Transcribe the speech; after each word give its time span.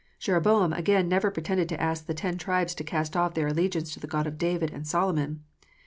Jeroboam, 0.17 0.73
again, 0.73 1.07
never 1.07 1.29
pretended 1.29 1.69
to 1.69 1.79
ask 1.79 2.07
the 2.07 2.15
ten 2.15 2.39
tribes 2.39 2.73
to 2.73 2.83
cast 2.83 3.15
off 3.15 3.35
their 3.35 3.45
allegiance 3.49 3.93
to 3.93 3.99
the 3.99 4.07
God 4.07 4.25
of 4.25 4.39
David 4.39 4.71
and 4.71 4.87
Solomon. 4.87 5.43